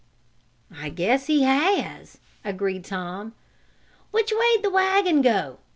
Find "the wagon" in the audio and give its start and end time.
4.63-5.21